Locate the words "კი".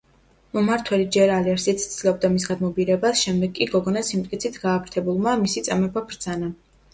3.61-3.69